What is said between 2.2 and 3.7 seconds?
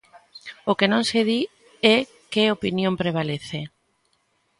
que opinión prevalece.